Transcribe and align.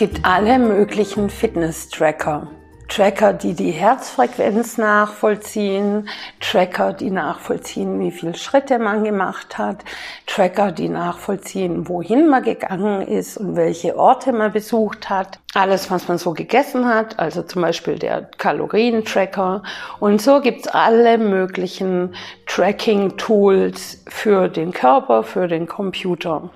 gibt 0.00 0.24
alle 0.24 0.58
möglichen 0.58 1.28
Fitness-Tracker. 1.28 2.46
Tracker, 2.88 3.34
die 3.34 3.52
die 3.52 3.70
Herzfrequenz 3.70 4.78
nachvollziehen, 4.78 6.08
Tracker, 6.40 6.94
die 6.94 7.10
nachvollziehen, 7.10 8.00
wie 8.00 8.10
viele 8.10 8.32
Schritte 8.32 8.78
man 8.78 9.04
gemacht 9.04 9.58
hat, 9.58 9.84
Tracker, 10.26 10.72
die 10.72 10.88
nachvollziehen, 10.88 11.86
wohin 11.86 12.28
man 12.28 12.42
gegangen 12.42 13.02
ist 13.02 13.36
und 13.36 13.56
welche 13.56 13.98
Orte 13.98 14.32
man 14.32 14.52
besucht 14.52 15.10
hat, 15.10 15.38
alles, 15.52 15.90
was 15.90 16.08
man 16.08 16.16
so 16.16 16.32
gegessen 16.32 16.88
hat, 16.88 17.18
also 17.18 17.42
zum 17.42 17.60
Beispiel 17.60 17.98
der 17.98 18.22
Kalorientracker. 18.38 19.62
Und 19.98 20.22
so 20.22 20.40
gibt's 20.40 20.66
alle 20.66 21.18
möglichen 21.18 22.14
Tracking-Tools 22.46 24.04
für 24.08 24.48
den 24.48 24.72
Körper, 24.72 25.24
für 25.24 25.46
den 25.46 25.66
Computer. 25.66 26.48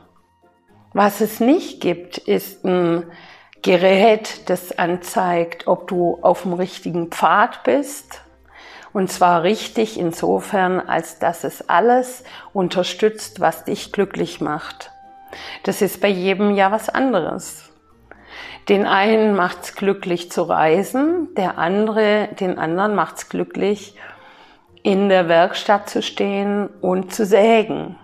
Was 0.95 1.21
es 1.21 1.41
nicht 1.41 1.83
gibt, 1.83 2.17
ist 2.17 2.65
ein 2.65 3.05
Gerät, 3.65 4.51
das 4.51 4.79
anzeigt, 4.79 5.67
ob 5.69 5.89
du 5.89 6.19
auf 6.21 6.43
dem 6.43 6.53
richtigen 6.53 7.09
Pfad 7.09 7.65
bist. 7.65 8.21
Und 8.93 9.11
zwar 9.11 9.43
richtig 9.43 9.99
insofern, 9.99 10.81
als 10.81 11.19
dass 11.19 11.45
es 11.45 11.67
alles 11.71 12.25
unterstützt, 12.53 13.41
was 13.41 13.65
dich 13.65 13.91
glücklich 13.91 14.43
macht. 14.43 14.91
Das 15.63 15.81
ist 15.81 16.03
bei 16.03 16.09
jedem 16.09 16.55
ja 16.55 16.73
was 16.73 16.91
anderes. 16.91 17.73
Den 18.69 18.85
einen 18.85 19.35
macht's 19.35 19.75
glücklich 19.75 20.31
zu 20.31 20.43
reisen, 20.43 21.35
der 21.35 21.57
andere, 21.57 22.29
den 22.39 22.59
anderen 22.59 22.95
macht's 22.95 23.31
glücklich, 23.31 23.97
in 24.83 25.09
der 25.09 25.27
Werkstatt 25.27 25.89
zu 25.89 26.03
stehen 26.03 26.69
und 26.83 27.15
zu 27.15 27.25
sägen. 27.25 27.97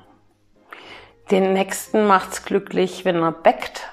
Den 1.31 1.53
nächsten 1.53 2.07
macht's 2.07 2.47
glücklich, 2.47 3.05
wenn 3.05 3.23
er 3.23 3.33
bäckt 3.33 3.91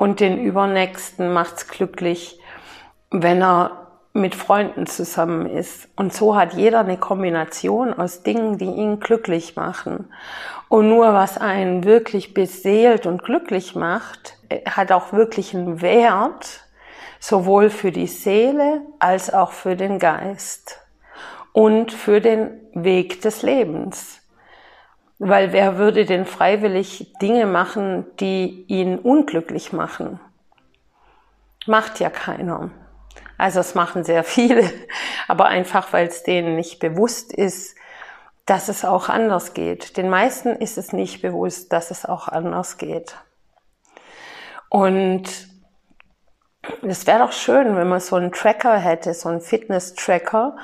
und 0.00 0.20
den 0.20 0.42
übernächsten 0.42 1.30
macht's 1.30 1.68
glücklich, 1.68 2.40
wenn 3.10 3.42
er 3.42 3.88
mit 4.14 4.34
Freunden 4.34 4.86
zusammen 4.86 5.44
ist. 5.44 5.90
Und 5.94 6.14
so 6.14 6.36
hat 6.36 6.54
jeder 6.54 6.80
eine 6.80 6.96
Kombination 6.96 7.92
aus 7.92 8.22
Dingen, 8.22 8.56
die 8.56 8.64
ihn 8.64 8.98
glücklich 8.98 9.56
machen. 9.56 10.10
Und 10.70 10.88
nur 10.88 11.12
was 11.12 11.36
einen 11.36 11.84
wirklich 11.84 12.32
beseelt 12.32 13.04
und 13.04 13.22
glücklich 13.22 13.74
macht, 13.74 14.38
hat 14.64 14.90
auch 14.90 15.12
wirklich 15.12 15.54
einen 15.54 15.82
Wert, 15.82 16.64
sowohl 17.18 17.68
für 17.68 17.92
die 17.92 18.06
Seele 18.06 18.80
als 19.00 19.30
auch 19.30 19.52
für 19.52 19.76
den 19.76 19.98
Geist 19.98 20.80
und 21.52 21.92
für 21.92 22.22
den 22.22 22.52
Weg 22.72 23.20
des 23.20 23.42
Lebens. 23.42 24.19
Weil 25.22 25.52
wer 25.52 25.76
würde 25.76 26.06
denn 26.06 26.24
freiwillig 26.24 27.12
Dinge 27.20 27.44
machen, 27.44 28.06
die 28.20 28.64
ihn 28.68 28.98
unglücklich 28.98 29.70
machen? 29.70 30.18
Macht 31.66 32.00
ja 32.00 32.08
keiner. 32.08 32.70
Also 33.36 33.60
es 33.60 33.74
machen 33.74 34.02
sehr 34.02 34.24
viele, 34.24 34.72
aber 35.28 35.44
einfach, 35.44 35.92
weil 35.92 36.06
es 36.06 36.22
denen 36.22 36.56
nicht 36.56 36.78
bewusst 36.78 37.34
ist, 37.34 37.76
dass 38.46 38.70
es 38.70 38.82
auch 38.82 39.10
anders 39.10 39.52
geht. 39.52 39.98
Den 39.98 40.08
meisten 40.08 40.56
ist 40.56 40.78
es 40.78 40.94
nicht 40.94 41.20
bewusst, 41.20 41.70
dass 41.70 41.90
es 41.90 42.06
auch 42.06 42.26
anders 42.26 42.78
geht. 42.78 43.14
Und 44.70 45.24
es 46.80 47.06
wäre 47.06 47.18
doch 47.18 47.32
schön, 47.32 47.76
wenn 47.76 47.90
man 47.90 48.00
so 48.00 48.16
einen 48.16 48.32
Tracker 48.32 48.78
hätte, 48.78 49.12
so 49.12 49.28
einen 49.28 49.42
Fitness-Tracker, 49.42 50.56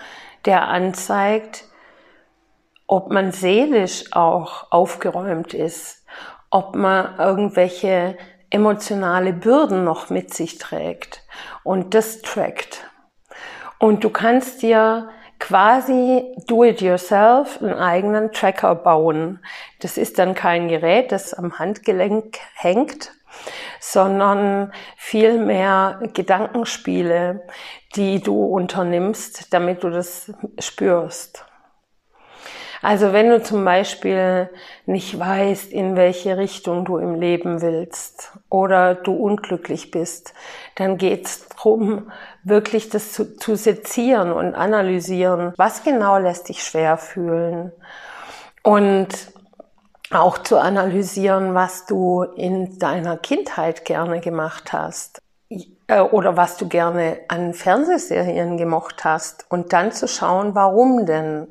der 0.47 0.69
anzeigt, 0.69 1.65
ob 2.87 3.11
man 3.11 3.33
seelisch 3.33 4.13
auch 4.13 4.71
aufgeräumt 4.71 5.55
ist, 5.55 6.05
ob 6.51 6.77
man 6.77 7.19
irgendwelche 7.19 8.17
emotionale 8.51 9.33
Bürden 9.33 9.85
noch 9.85 10.11
mit 10.11 10.33
sich 10.33 10.59
trägt 10.59 11.23
und 11.65 11.95
das 11.95 12.23
trackt. 12.23 12.89
Und 13.79 14.05
du 14.05 14.11
kannst 14.11 14.63
dir 14.63 15.09
quasi 15.39 16.35
do 16.47 16.65
it 16.65 16.81
yourself 16.81 17.61
einen 17.61 17.75
eigenen 17.75 18.33
Tracker 18.33 18.75
bauen. 18.75 19.41
Das 19.81 19.99
ist 19.99 20.19
dann 20.19 20.35
kein 20.35 20.69
Gerät, 20.69 21.13
das 21.13 21.35
am 21.35 21.59
Handgelenk 21.59 22.39
hängt, 22.55 23.13
sondern 23.81 24.73
vielmehr 24.97 26.01
Gedankenspiele, 26.15 27.47
die 27.97 28.23
du 28.23 28.45
unternimmst, 28.45 29.53
damit 29.53 29.83
du 29.83 29.91
das 29.91 30.33
spürst. 30.59 31.45
Also 32.83 33.13
wenn 33.13 33.31
du 33.31 33.43
zum 33.43 33.65
Beispiel 33.65 34.51
nicht 34.85 35.19
weißt, 35.19 35.73
in 35.73 35.97
welche 35.97 36.37
Richtung 36.37 36.85
du 36.85 36.99
im 36.99 37.21
Leben 37.21 37.63
willst 37.63 38.33
oder 38.49 38.95
du 38.95 39.15
unglücklich 39.15 39.91
bist, 39.91 40.35
dann 40.75 40.99
geht 40.99 41.27
es 41.27 41.49
darum, 41.49 42.11
wirklich 42.45 42.89
das 42.89 43.13
zu, 43.13 43.37
zu 43.37 43.57
sezieren 43.57 44.33
und 44.33 44.55
analysieren, 44.55 45.53
was 45.57 45.83
genau 45.83 46.19
lässt 46.19 46.49
dich 46.49 46.63
schwer 46.63 46.97
fühlen. 46.99 47.73
Und 48.63 49.09
auch 50.11 50.39
zu 50.39 50.59
analysieren, 50.59 51.55
was 51.55 51.87
du 51.87 52.23
in 52.23 52.79
deiner 52.79 53.17
Kindheit 53.17 53.85
gerne 53.85 54.21
gemacht 54.21 54.73
hast 54.73 55.21
äh, 55.89 56.01
oder 56.01 56.37
was 56.37 56.57
du 56.57 56.69
gerne 56.69 57.19
an 57.29 57.55
Fernsehserien 57.55 58.57
gemocht 58.57 59.05
hast. 59.05 59.47
Und 59.49 59.73
dann 59.73 59.93
zu 59.93 60.07
schauen, 60.07 60.55
warum 60.55 61.07
denn 61.07 61.49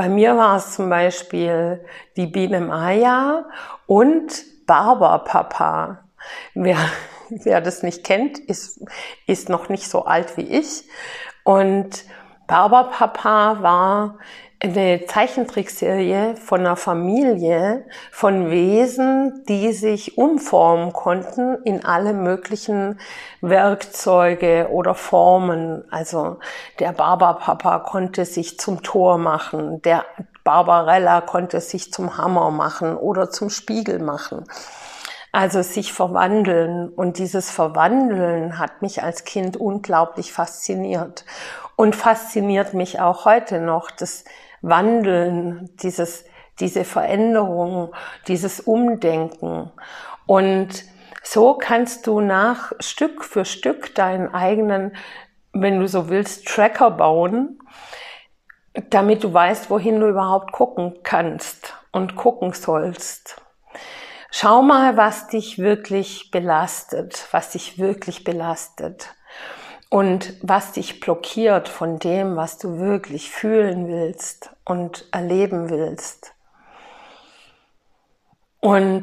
bei 0.00 0.08
mir 0.08 0.34
war 0.34 0.56
es 0.56 0.76
zum 0.76 0.88
Beispiel 0.88 1.84
die 2.16 2.26
Biene 2.26 2.62
Maya 2.62 3.44
und 3.86 4.32
Barberpapa. 4.64 6.08
Wer, 6.54 6.78
wer 7.28 7.60
das 7.60 7.82
nicht 7.82 8.02
kennt, 8.02 8.38
ist, 8.38 8.82
ist 9.26 9.50
noch 9.50 9.68
nicht 9.68 9.90
so 9.90 10.06
alt 10.06 10.38
wie 10.38 10.58
ich. 10.58 10.84
Und 11.44 12.04
Barberpapa 12.46 13.62
war 13.62 14.18
eine 14.62 15.06
Zeichentrickserie 15.06 16.36
von 16.36 16.60
einer 16.60 16.76
Familie 16.76 17.86
von 18.12 18.50
Wesen, 18.50 19.42
die 19.48 19.72
sich 19.72 20.18
umformen 20.18 20.92
konnten 20.92 21.62
in 21.64 21.84
alle 21.84 22.12
möglichen 22.12 23.00
Werkzeuge 23.40 24.68
oder 24.70 24.94
Formen. 24.94 25.84
Also 25.90 26.38
der 26.78 26.92
Barberpapa 26.92 27.78
konnte 27.78 28.26
sich 28.26 28.58
zum 28.58 28.82
Tor 28.82 29.16
machen, 29.16 29.80
der 29.82 30.04
Barbarella 30.44 31.22
konnte 31.22 31.60
sich 31.60 31.90
zum 31.92 32.18
Hammer 32.18 32.50
machen 32.50 32.96
oder 32.96 33.30
zum 33.30 33.48
Spiegel 33.48 33.98
machen. 33.98 34.44
Also 35.32 35.62
sich 35.62 35.92
verwandeln. 35.92 36.88
Und 36.88 37.18
dieses 37.18 37.50
Verwandeln 37.50 38.58
hat 38.58 38.82
mich 38.82 39.02
als 39.02 39.24
Kind 39.24 39.56
unglaublich 39.56 40.32
fasziniert 40.32 41.24
und 41.76 41.94
fasziniert 41.94 42.74
mich 42.74 43.00
auch 43.00 43.24
heute 43.24 43.60
noch. 43.60 43.90
Das 43.90 44.24
Wandeln, 44.62 45.70
dieses, 45.82 46.24
diese 46.58 46.84
Veränderung, 46.84 47.92
dieses 48.28 48.60
Umdenken. 48.60 49.70
Und 50.26 50.84
so 51.22 51.54
kannst 51.54 52.06
du 52.06 52.20
nach 52.20 52.72
Stück 52.80 53.24
für 53.24 53.44
Stück 53.44 53.94
deinen 53.94 54.32
eigenen, 54.34 54.96
wenn 55.52 55.80
du 55.80 55.88
so 55.88 56.08
willst, 56.08 56.46
Tracker 56.46 56.90
bauen, 56.90 57.58
damit 58.90 59.24
du 59.24 59.32
weißt, 59.32 59.70
wohin 59.70 60.00
du 60.00 60.08
überhaupt 60.08 60.52
gucken 60.52 60.98
kannst 61.02 61.74
und 61.92 62.16
gucken 62.16 62.52
sollst. 62.52 63.40
Schau 64.30 64.62
mal, 64.62 64.96
was 64.96 65.26
dich 65.26 65.58
wirklich 65.58 66.30
belastet, 66.30 67.26
was 67.32 67.50
dich 67.50 67.78
wirklich 67.78 68.22
belastet 68.22 69.14
und 69.90 70.34
was 70.40 70.72
dich 70.72 71.00
blockiert 71.00 71.68
von 71.68 71.98
dem, 71.98 72.36
was 72.36 72.56
du 72.56 72.78
wirklich 72.78 73.30
fühlen 73.30 73.88
willst 73.88 74.50
und 74.64 75.04
erleben 75.12 75.68
willst. 75.68 76.32
Und 78.60 79.02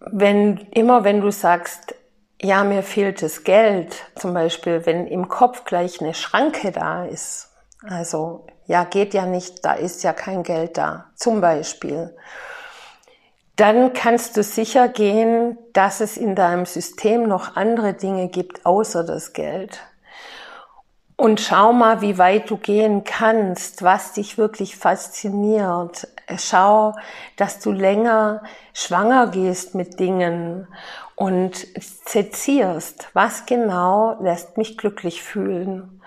wenn, 0.00 0.58
immer 0.72 1.02
wenn 1.02 1.22
du 1.22 1.32
sagst, 1.32 1.94
ja, 2.40 2.62
mir 2.62 2.82
fehlt 2.82 3.22
das 3.22 3.42
Geld, 3.42 4.04
zum 4.14 4.34
Beispiel, 4.34 4.86
wenn 4.86 5.06
im 5.06 5.28
Kopf 5.28 5.64
gleich 5.64 6.00
eine 6.00 6.14
Schranke 6.14 6.70
da 6.72 7.04
ist, 7.04 7.48
also, 7.82 8.46
ja, 8.66 8.84
geht 8.84 9.14
ja 9.14 9.24
nicht, 9.24 9.64
da 9.64 9.72
ist 9.72 10.02
ja 10.02 10.12
kein 10.12 10.42
Geld 10.42 10.76
da, 10.76 11.06
zum 11.14 11.40
Beispiel, 11.40 12.14
dann 13.56 13.92
kannst 13.92 14.36
du 14.36 14.42
sicher 14.42 14.88
gehen, 14.88 15.58
dass 15.72 16.00
es 16.00 16.16
in 16.16 16.36
deinem 16.36 16.66
System 16.66 17.26
noch 17.26 17.56
andere 17.56 17.94
Dinge 17.94 18.28
gibt 18.28 18.66
außer 18.66 19.04
das 19.04 19.32
Geld. 19.32 19.80
Und 21.20 21.40
schau 21.40 21.72
mal, 21.72 22.00
wie 22.00 22.16
weit 22.16 22.48
du 22.48 22.56
gehen 22.56 23.02
kannst, 23.02 23.82
was 23.82 24.12
dich 24.12 24.38
wirklich 24.38 24.76
fasziniert. 24.76 26.06
Schau, 26.36 26.94
dass 27.34 27.58
du 27.58 27.72
länger 27.72 28.44
schwanger 28.72 29.26
gehst 29.26 29.74
mit 29.74 29.98
Dingen 29.98 30.68
und 31.16 31.66
sezierst, 32.06 33.08
was 33.14 33.46
genau 33.46 34.16
lässt 34.22 34.58
mich 34.58 34.78
glücklich 34.78 35.24
fühlen. 35.24 36.00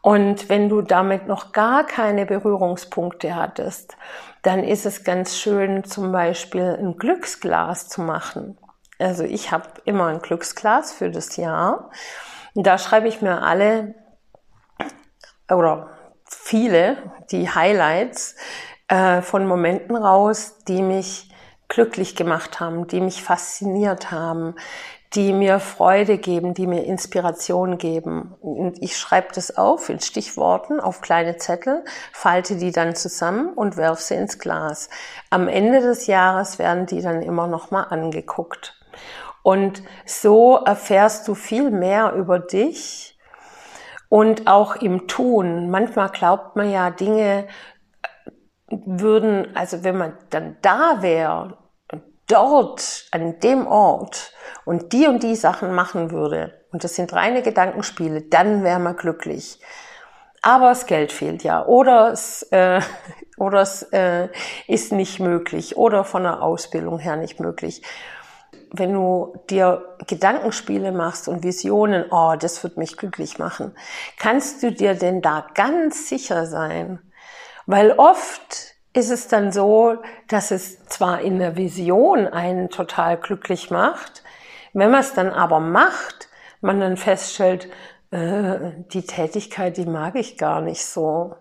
Und 0.00 0.48
wenn 0.48 0.70
du 0.70 0.80
damit 0.80 1.26
noch 1.26 1.52
gar 1.52 1.84
keine 1.84 2.24
Berührungspunkte 2.24 3.36
hattest, 3.36 3.98
dann 4.40 4.64
ist 4.64 4.86
es 4.86 5.04
ganz 5.04 5.36
schön, 5.36 5.84
zum 5.84 6.10
Beispiel 6.10 6.78
ein 6.80 6.96
Glücksglas 6.96 7.90
zu 7.90 8.00
machen. 8.00 8.56
Also 8.98 9.24
ich 9.24 9.52
habe 9.52 9.68
immer 9.84 10.06
ein 10.06 10.20
Glücksglas 10.20 10.94
für 10.94 11.10
das 11.10 11.36
Jahr. 11.36 11.90
Da 12.54 12.78
schreibe 12.78 13.08
ich 13.08 13.20
mir 13.20 13.42
alle 13.42 13.94
oder 15.50 15.90
viele, 16.24 16.96
die 17.30 17.48
Highlights 17.48 18.36
äh, 18.88 19.22
von 19.22 19.46
Momenten 19.46 19.96
raus, 19.96 20.58
die 20.66 20.82
mich 20.82 21.30
glücklich 21.68 22.14
gemacht 22.16 22.60
haben, 22.60 22.86
die 22.86 23.00
mich 23.00 23.22
fasziniert 23.22 24.10
haben, 24.10 24.54
die 25.14 25.32
mir 25.32 25.60
Freude 25.60 26.18
geben, 26.18 26.54
die 26.54 26.66
mir 26.66 26.84
Inspiration 26.84 27.78
geben. 27.78 28.34
Und 28.40 28.82
ich 28.82 28.96
schreibe 28.96 29.28
das 29.34 29.56
auf 29.56 29.88
in 29.88 30.00
Stichworten 30.00 30.80
auf 30.80 31.00
kleine 31.00 31.36
Zettel, 31.36 31.84
falte 32.12 32.56
die 32.56 32.72
dann 32.72 32.94
zusammen 32.96 33.52
und 33.54 33.76
werfe 33.76 34.02
sie 34.02 34.14
ins 34.14 34.38
Glas. 34.38 34.88
Am 35.30 35.48
Ende 35.48 35.80
des 35.80 36.06
Jahres 36.06 36.58
werden 36.58 36.86
die 36.86 37.00
dann 37.00 37.22
immer 37.22 37.46
noch 37.46 37.70
mal 37.70 37.84
angeguckt. 37.84 38.76
Und 39.42 39.82
so 40.06 40.56
erfährst 40.56 41.28
du 41.28 41.34
viel 41.34 41.70
mehr 41.70 42.12
über 42.14 42.38
dich 42.38 43.13
und 44.14 44.46
auch 44.46 44.76
im 44.76 45.08
Tun. 45.08 45.70
Manchmal 45.70 46.08
glaubt 46.08 46.54
man 46.54 46.70
ja, 46.70 46.90
Dinge 46.90 47.48
würden, 48.68 49.48
also 49.56 49.82
wenn 49.82 49.98
man 49.98 50.16
dann 50.30 50.56
da 50.62 50.98
wäre, 51.02 51.58
dort, 52.28 53.08
an 53.10 53.40
dem 53.40 53.66
Ort 53.66 54.32
und 54.64 54.92
die 54.92 55.08
und 55.08 55.24
die 55.24 55.34
Sachen 55.34 55.74
machen 55.74 56.12
würde, 56.12 56.54
und 56.70 56.84
das 56.84 56.94
sind 56.94 57.12
reine 57.12 57.42
Gedankenspiele, 57.42 58.22
dann 58.22 58.62
wäre 58.62 58.78
man 58.78 58.94
glücklich. 58.94 59.58
Aber 60.42 60.68
das 60.68 60.86
Geld 60.86 61.10
fehlt 61.10 61.42
ja. 61.42 61.66
Oder 61.66 62.12
es, 62.12 62.44
äh, 62.52 62.80
oder 63.36 63.62
es 63.62 63.82
äh, 63.82 64.28
ist 64.68 64.92
nicht 64.92 65.18
möglich. 65.18 65.76
Oder 65.76 66.04
von 66.04 66.22
der 66.22 66.40
Ausbildung 66.40 67.00
her 67.00 67.16
nicht 67.16 67.40
möglich. 67.40 67.82
Wenn 68.76 68.92
du 68.92 69.38
dir 69.50 69.96
Gedankenspiele 70.06 70.90
machst 70.90 71.28
und 71.28 71.44
Visionen, 71.44 72.06
oh, 72.10 72.34
das 72.38 72.62
wird 72.64 72.76
mich 72.76 72.96
glücklich 72.96 73.38
machen, 73.38 73.74
kannst 74.18 74.62
du 74.62 74.72
dir 74.72 74.94
denn 74.94 75.22
da 75.22 75.46
ganz 75.54 76.08
sicher 76.08 76.46
sein? 76.46 76.98
Weil 77.66 77.92
oft 77.92 78.74
ist 78.92 79.10
es 79.10 79.28
dann 79.28 79.52
so, 79.52 79.98
dass 80.28 80.50
es 80.50 80.84
zwar 80.86 81.20
in 81.20 81.38
der 81.38 81.56
Vision 81.56 82.26
einen 82.26 82.68
total 82.68 83.16
glücklich 83.16 83.70
macht, 83.70 84.22
wenn 84.72 84.90
man 84.90 85.00
es 85.00 85.14
dann 85.14 85.30
aber 85.30 85.60
macht, 85.60 86.28
man 86.60 86.80
dann 86.80 86.96
feststellt, 86.96 87.68
äh, 88.10 88.72
die 88.92 89.06
Tätigkeit, 89.06 89.76
die 89.76 89.86
mag 89.86 90.16
ich 90.16 90.36
gar 90.36 90.60
nicht 90.60 90.84
so. 90.84 91.36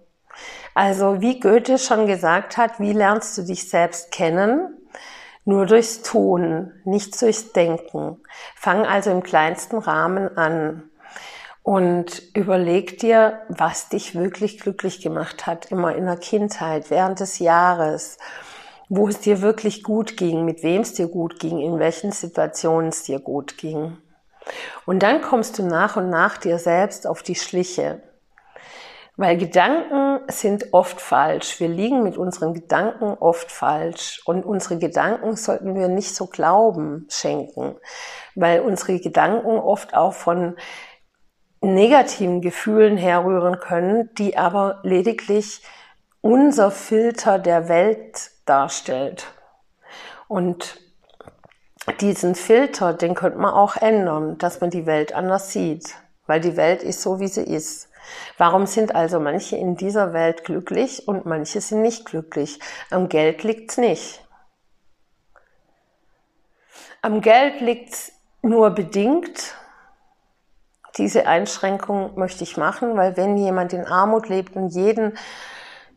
Also 0.74 1.21
wie 1.21 1.39
Goethe 1.39 1.77
schon 1.77 2.07
gesagt 2.07 2.57
hat, 2.57 2.80
wie 2.80 2.94
lernst 2.94 3.38
du 3.38 3.44
dich 3.44 3.69
selbst 3.69 4.12
kennen? 4.12 4.77
Nur 5.45 5.66
durchs 5.66 6.01
Tun, 6.01 6.72
nicht 6.86 7.22
durchs 7.22 7.51
Denken. 7.51 8.22
Fang 8.56 8.86
also 8.86 9.12
im 9.12 9.24
kleinsten 9.24 9.78
Rahmen 9.78 10.38
an 10.38 10.90
und 11.63 12.22
überleg 12.34 13.00
dir, 13.00 13.42
was 13.48 13.90
dich 13.90 14.16
wirklich 14.16 14.60
glücklich 14.60 15.01
gemacht 15.01 15.48
hat, 15.48 15.72
immer 15.72 15.95
in 15.95 16.06
der 16.06 16.18
Kindheit, 16.18 16.90
während 16.90 17.22
des 17.22 17.40
Jahres, 17.40 18.18
wo 18.90 19.07
es 19.07 19.19
dir 19.19 19.42
wirklich 19.42 19.81
gut 19.81 20.18
ging, 20.18 20.44
mit 20.44 20.62
wem 20.62 20.81
es 20.81 20.94
dir 20.94 21.07
gut 21.07 21.40
ging, 21.40 21.60
in 21.60 21.80
welchen 21.80 22.12
Situationen 22.12 22.90
es 22.90 23.04
dir 23.04 23.19
gut 23.19 23.57
ging. 23.57 23.98
Und 24.86 25.04
dann 25.04 25.22
kommst 25.22 25.57
du 25.57 25.63
nach 25.63 25.95
und 25.95 26.10
nach 26.10 26.38
dir 26.38 26.60
selbst 26.60 27.07
auf 27.07 27.24
die 27.24 27.36
Schliche. 27.36 28.04
Weil 29.16 29.38
Gedanken 29.38 30.12
sind 30.28 30.74
oft 30.74 31.02
falsch. 31.02 31.60
Wir 31.60 31.68
liegen 31.68 32.04
mit 32.04 32.18
unseren 32.18 32.54
Gedanken 32.54 33.16
oft 33.20 33.52
falsch. 33.52 34.22
Und 34.25 34.46
unsere 34.46 34.78
Gedanken 34.78 35.36
sollten 35.36 35.75
wir 35.75 35.88
nicht 35.88 36.16
so 36.16 36.28
Glauben 36.28 37.08
schenken. 37.10 37.75
Weil 38.36 38.62
unsere 38.62 39.00
Gedanken 39.00 39.58
oft 39.60 39.94
auch 39.94 40.14
von 40.14 40.56
negativen 41.62 42.42
Gefühlen 42.42 42.98
herrühren 42.98 43.60
können, 43.60 44.10
die 44.16 44.38
aber 44.38 44.80
lediglich 44.84 45.62
unser 46.22 46.72
Filter 46.72 47.40
der 47.40 47.69
Welt 47.69 48.31
darstellt. 48.46 49.28
Und 50.28 50.80
diesen 52.02 52.36
Filter, 52.36 52.94
den 52.94 53.14
könnte 53.16 53.40
man 53.40 53.54
auch 53.54 53.78
ändern, 53.78 54.38
dass 54.38 54.62
man 54.62 54.69
die 54.69 54.86
Welt 54.86 55.14
anders 55.14 55.52
sieht, 55.52 55.96
weil 56.28 56.40
die 56.40 56.56
Welt 56.56 56.81
ist 56.81 57.02
so, 57.02 57.19
wie 57.19 57.28
sie 57.28 57.44
ist. 57.44 57.90
Warum 58.38 58.66
sind 58.66 58.96
also 58.96 59.20
manche 59.20 59.56
in 59.56 59.76
dieser 59.76 60.14
Welt 60.14 60.44
glücklich 60.44 61.08
und 61.08 61.26
manche 61.26 61.62
sind 61.62 61.82
nicht 61.82 62.06
glücklich? 62.06 62.60
Am 62.90 63.10
Geld 63.10 63.44
liegt's 63.44 63.78
nicht. 63.78 64.24
Am 67.02 67.22
Geld 67.22 67.60
liegt's 67.60 68.14
nur 68.42 68.70
bedingt, 68.72 69.56
diese 70.98 71.26
Einschränkung 71.26 72.18
möchte 72.18 72.44
ich 72.44 72.58
machen, 72.58 72.96
weil 72.96 73.18
wenn 73.18 73.36
jemand 73.38 73.74
in 73.74 73.86
Armut 73.86 74.30
lebt 74.30 74.56
und 74.56 74.70
jeden, 74.70 75.18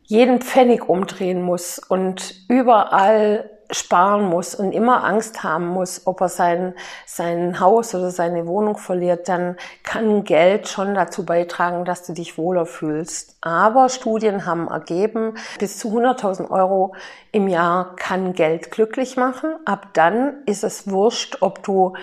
jeden 0.03 0.41
Pfennig 0.41 0.89
umdrehen 0.89 1.41
muss 1.41 1.79
und 1.79 2.33
überall 2.49 3.56
sparen 3.71 4.25
muss 4.25 4.55
und 4.55 4.71
immer 4.71 5.03
Angst 5.03 5.43
haben 5.43 5.67
muss, 5.67 6.05
ob 6.05 6.21
er 6.21 6.29
sein, 6.29 6.73
sein 7.05 7.59
Haus 7.59 7.93
oder 7.93 8.11
seine 8.11 8.47
Wohnung 8.47 8.77
verliert, 8.77 9.27
dann 9.27 9.57
kann 9.83 10.23
Geld 10.23 10.67
schon 10.67 10.93
dazu 10.95 11.25
beitragen, 11.25 11.85
dass 11.85 12.05
du 12.05 12.13
dich 12.13 12.37
wohler 12.37 12.65
fühlst. 12.65 13.37
Aber 13.41 13.89
Studien 13.89 14.45
haben 14.45 14.67
ergeben, 14.67 15.35
bis 15.59 15.77
zu 15.77 15.89
100.000 15.89 16.49
Euro 16.49 16.95
im 17.31 17.47
Jahr 17.47 17.95
kann 17.95 18.33
Geld 18.33 18.71
glücklich 18.71 19.17
machen. 19.17 19.55
Ab 19.65 19.89
dann 19.93 20.43
ist 20.45 20.63
es 20.63 20.89
wurscht, 20.89 21.37
ob 21.41 21.63
du 21.63 21.93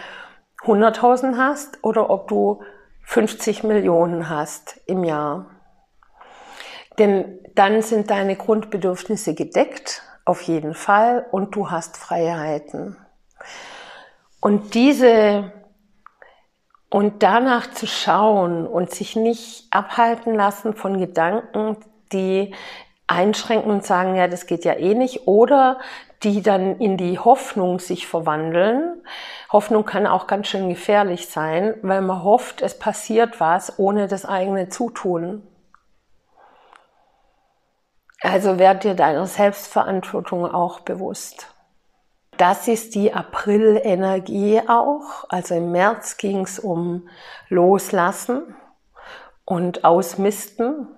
100.000 0.62 1.37
hast 1.37 1.78
oder 1.82 2.10
ob 2.10 2.28
du 2.28 2.62
50 3.05 3.64
Millionen 3.64 4.28
hast 4.28 4.81
im 4.87 5.05
Jahr. 5.05 5.46
Denn 6.99 7.40
dann 7.55 7.82
sind 7.82 8.10
deine 8.10 8.37
Grundbedürfnisse 8.37 9.34
gedeckt, 9.34 10.02
auf 10.25 10.43
jeden 10.43 10.75
Fall, 10.75 11.26
und 11.31 11.55
du 11.55 11.71
hast 11.71 11.97
Freiheiten. 11.97 12.97
Und 14.41 14.75
diese, 14.75 15.53
und 16.91 17.23
danach 17.23 17.71
zu 17.71 17.87
schauen 17.87 18.67
und 18.67 18.91
sich 18.91 19.17
nicht 19.17 19.67
abhalten 19.71 20.35
lassen 20.35 20.75
von 20.75 20.99
Gedanken, 20.99 21.76
die 22.12 22.55
einschränken 23.06 23.71
und 23.71 23.85
sagen, 23.85 24.15
ja, 24.15 24.29
das 24.29 24.47
geht 24.47 24.65
ja 24.65 24.75
eh 24.75 24.94
nicht, 24.94 25.27
oder 25.27 25.79
die 26.22 26.41
dann 26.41 26.79
in 26.79 26.96
die 26.96 27.19
Hoffnung 27.19 27.79
sich 27.79 28.06
verwandeln. 28.06 29.03
Hoffnung 29.53 29.84
kann 29.84 30.06
auch 30.06 30.27
ganz 30.27 30.48
schön 30.48 30.70
gefährlich 30.70 31.29
sein, 31.29 31.75
weil 31.82 32.01
man 32.01 32.22
hofft, 32.22 32.63
es 32.63 32.79
passiert 32.79 33.41
was 33.41 33.79
ohne 33.79 34.08
das 34.08 34.25
eigene 34.25 34.70
Zutun. 34.70 35.46
Also 38.24 38.58
werd 38.58 38.84
dir 38.84 38.94
deiner 38.94 39.26
Selbstverantwortung 39.26 40.46
auch 40.46 40.81
bewusst. 40.81 41.48
Das 42.38 42.69
ist 42.69 42.94
die 42.94 43.12
April-Energie 43.12 44.62
auch. 44.66 45.26
Also 45.28 45.54
im 45.54 45.72
März 45.72 46.16
ging 46.16 46.40
es 46.40 46.58
um 46.58 47.06
Loslassen 47.50 48.56
und 49.44 49.84
Ausmisten 49.84 50.88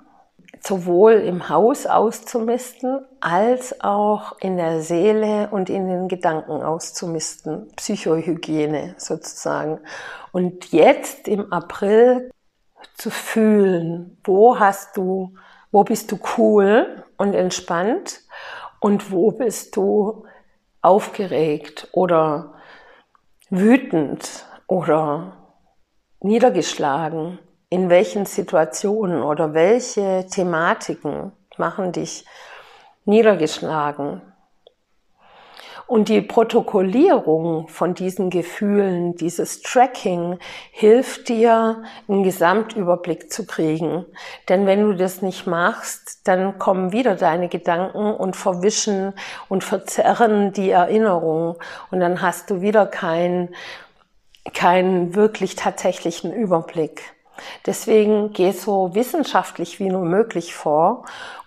sowohl 0.60 1.14
im 1.14 1.48
Haus 1.48 1.86
auszumisten, 1.86 3.04
als 3.20 3.80
auch 3.80 4.38
in 4.38 4.56
der 4.56 4.80
Seele 4.80 5.48
und 5.50 5.68
in 5.68 5.88
den 5.88 6.06
Gedanken 6.06 6.62
auszumisten. 6.62 7.72
Psychohygiene 7.74 8.94
sozusagen. 8.98 9.80
Und 10.30 10.70
jetzt 10.70 11.26
im 11.26 11.52
April 11.52 12.30
zu 12.94 13.10
fühlen, 13.10 14.16
wo 14.22 14.60
hast 14.60 14.96
du, 14.96 15.34
wo 15.72 15.82
bist 15.82 16.12
du 16.12 16.20
cool 16.38 17.02
und 17.18 17.34
entspannt 17.34 18.20
und 18.80 19.10
wo 19.10 19.32
bist 19.32 19.76
du 19.76 20.24
aufgeregt 20.82 21.88
oder 21.92 22.54
wütend 23.50 24.46
oder 24.66 25.36
niedergeschlagen 26.20 27.38
in 27.68 27.90
welchen 27.90 28.26
Situationen 28.26 29.22
oder 29.22 29.54
welche 29.54 30.26
Thematiken 30.30 31.32
machen 31.58 31.92
dich 31.92 32.24
niedergeschlagen. 33.04 34.22
Und 35.86 36.08
die 36.08 36.20
Protokollierung 36.20 37.68
von 37.68 37.94
diesen 37.94 38.28
Gefühlen, 38.28 39.14
dieses 39.14 39.62
Tracking 39.62 40.38
hilft 40.72 41.28
dir, 41.28 41.82
einen 42.08 42.24
Gesamtüberblick 42.24 43.32
zu 43.32 43.46
kriegen. 43.46 44.04
Denn 44.48 44.66
wenn 44.66 44.82
du 44.82 44.94
das 44.94 45.22
nicht 45.22 45.46
machst, 45.46 46.26
dann 46.26 46.58
kommen 46.58 46.90
wieder 46.90 47.14
deine 47.14 47.48
Gedanken 47.48 48.12
und 48.14 48.34
verwischen 48.34 49.12
und 49.48 49.62
verzerren 49.62 50.52
die 50.52 50.70
Erinnerung. 50.70 51.56
Und 51.92 52.00
dann 52.00 52.20
hast 52.20 52.50
du 52.50 52.60
wieder 52.60 52.86
keinen, 52.86 53.54
keinen 54.54 55.14
wirklich 55.14 55.54
tatsächlichen 55.54 56.32
Überblick. 56.32 57.14
Deswegen 57.64 58.32
geh 58.32 58.50
so 58.52 58.94
wissenschaftlich 58.94 59.78
wie 59.78 59.90
nur 59.90 60.04
möglich 60.04 60.54
vor 60.54 61.04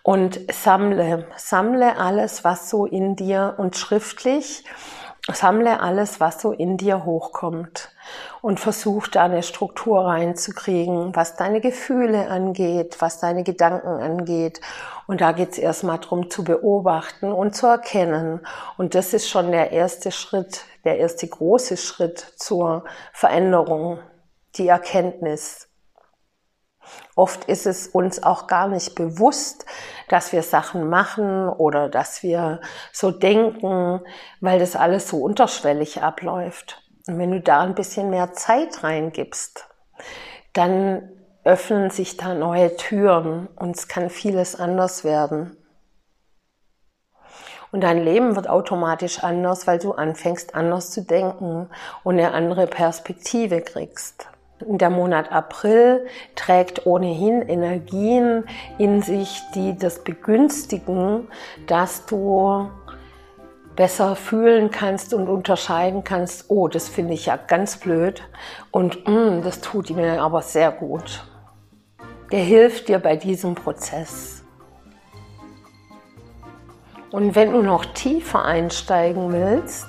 und 0.10 0.40
sammle, 0.52 1.28
sammle 1.38 1.98
alles, 1.98 2.44
was 2.44 2.68
so 2.68 2.88
in 2.88 3.16
dir 3.16 3.54
und 3.58 3.78
schriftlich 3.78 4.64
Sammle 5.32 5.82
alles, 5.82 6.20
was 6.20 6.42
so 6.42 6.52
in 6.52 6.78
dir 6.78 7.06
hochkommt 7.06 7.92
und 8.42 8.60
versuch 8.60 9.08
da 9.08 9.26
eine 9.26 9.44
Struktur 9.44 10.06
reinzukriegen, 10.06 11.16
was 11.16 11.36
deine 11.36 11.62
Gefühle 11.62 12.28
angeht, 12.30 12.96
was 13.00 13.20
deine 13.20 13.44
Gedanken 13.44 14.02
angeht. 14.02 14.62
Und 15.06 15.22
da 15.22 15.32
geht's 15.32 15.60
erstmal 15.60 16.00
drum 16.00 16.32
zu 16.32 16.44
beobachten 16.44 17.32
und 17.32 17.56
zu 17.56 17.68
erkennen. 17.68 18.40
Und 18.78 18.96
das 18.96 19.14
ist 19.14 19.30
schon 19.30 19.52
der 19.52 19.72
erste 19.72 20.12
Schritt, 20.12 20.64
der 20.86 20.98
erste 20.98 21.28
große 21.28 21.78
Schritt 21.78 22.34
zur 22.38 22.84
Veränderung, 23.14 24.00
die 24.56 24.70
Erkenntnis. 24.70 25.69
Oft 27.16 27.46
ist 27.46 27.66
es 27.66 27.88
uns 27.88 28.24
auch 28.24 28.48
gar 28.48 28.68
nicht 28.68 28.96
bewusst, 28.96 29.66
dass 30.08 30.32
wir 30.32 30.44
Sachen 30.44 30.90
machen 30.90 31.50
oder 31.50 31.90
dass 31.90 32.24
wir 32.24 32.62
so 32.92 33.12
denken, 33.12 34.02
weil 34.42 34.60
das 34.60 34.76
alles 34.76 35.10
so 35.10 35.18
unterschwellig 35.18 36.02
abläuft. 36.02 36.82
Und 37.08 37.20
wenn 37.20 37.32
du 37.32 37.42
da 37.42 37.62
ein 37.62 37.76
bisschen 37.76 38.10
mehr 38.10 38.34
Zeit 38.34 38.84
reingibst, 38.84 39.68
dann 40.54 41.10
öffnen 41.44 41.90
sich 41.90 42.18
da 42.18 42.34
neue 42.34 42.76
Türen 42.76 43.48
und 43.56 43.76
es 43.76 43.88
kann 43.88 44.10
vieles 44.10 44.60
anders 44.60 45.04
werden. 45.04 45.58
Und 47.72 47.82
dein 47.82 48.04
Leben 48.04 48.36
wird 48.36 48.50
automatisch 48.50 49.24
anders, 49.24 49.68
weil 49.68 49.78
du 49.78 49.92
anfängst 49.94 50.56
anders 50.56 50.92
zu 50.92 51.04
denken 51.04 51.70
und 52.04 52.20
eine 52.20 52.34
andere 52.34 52.66
Perspektive 52.66 53.62
kriegst. 53.62 54.28
Der 54.62 54.90
Monat 54.90 55.32
April 55.32 56.06
trägt 56.36 56.86
ohnehin 56.86 57.42
Energien 57.42 58.44
in 58.78 59.02
sich, 59.02 59.42
die 59.56 59.78
das 59.78 60.04
begünstigen, 60.04 61.28
dass 61.68 62.06
du 62.06 62.70
besser 63.76 64.18
fühlen 64.18 64.72
kannst 64.72 65.14
und 65.14 65.30
unterscheiden 65.30 66.04
kannst, 66.04 66.50
oh, 66.50 66.68
das 66.68 66.90
finde 66.90 67.14
ich 67.14 67.28
ja 67.28 67.38
ganz 67.38 67.78
blöd 67.78 68.22
und 68.72 69.08
mm, 69.08 69.42
das 69.42 69.62
tut 69.62 69.90
mir 69.92 70.22
aber 70.22 70.42
sehr 70.42 70.72
gut. 70.72 71.24
Der 72.32 72.42
hilft 72.42 72.90
dir 72.90 73.00
bei 73.00 73.16
diesem 73.16 73.56
Prozess. 73.56 74.44
Und 77.12 77.36
wenn 77.36 77.54
du 77.54 77.62
noch 77.62 77.86
tiefer 77.86 78.44
einsteigen 78.44 79.32
willst, 79.32 79.88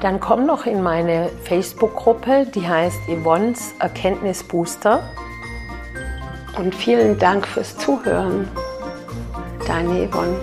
dann 0.00 0.20
komm 0.20 0.46
doch 0.46 0.66
in 0.66 0.82
meine 0.82 1.30
Facebook-Gruppe, 1.44 2.46
die 2.54 2.66
heißt 2.66 2.98
Yvonne's 3.08 3.74
Erkenntnisbooster. 3.78 5.02
Und 6.58 6.74
vielen 6.74 7.18
Dank 7.18 7.46
fürs 7.46 7.76
Zuhören. 7.78 8.48
Deine 9.66 10.08
Yvonne. 10.08 10.36